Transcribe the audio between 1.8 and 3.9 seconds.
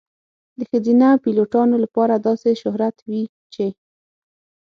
لپاره داسې شهرت وي چې.